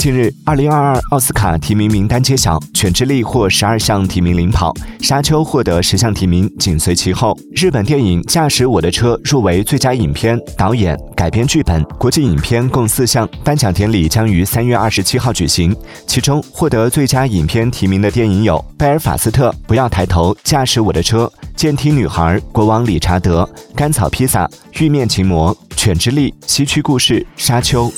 [0.00, 4.72] 近日，二零二二奥斯卡提名名单揭晓，《犬之力》获十二项提名领跑，
[5.06, 7.38] 《沙丘》获得十项提名紧随其后。
[7.54, 13.28] 日本电影《驾驶我的车》入围最佳影片、导演、改编剧本，国际影片共四项。
[13.44, 15.76] 颁奖典礼将于三月二十七号举行。
[16.06, 23.42] 其中获得最佳影片提名的电影有《贝尔法斯特》《不要抬头》《驾驶我的车》《监听女孩》《国王理查德》
[23.76, 24.46] 《甘草披萨》
[24.82, 27.90] 《玉面情魔》《犬之力》《西区故事》《沙丘》。